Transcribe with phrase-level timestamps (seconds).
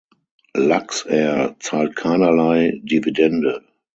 [0.57, 3.61] Luxair zahlt keinerlei Dividende.